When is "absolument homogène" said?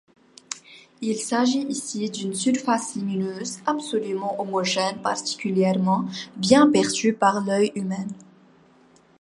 3.67-4.99